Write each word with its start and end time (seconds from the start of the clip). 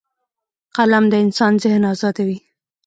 قلم 0.75 1.03
د 1.09 1.13
انسان 1.23 1.53
ذهن 1.63 1.83
ازادوي 1.93 2.37